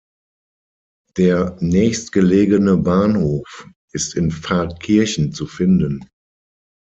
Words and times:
Der 1.17 1.57
nächstgelegene 1.61 2.75
Bahnhof 2.77 3.67
ist 3.93 4.15
in 4.15 4.31
Pfarrkirchen 4.31 5.31
zu 5.31 5.45
finden. 5.45 6.09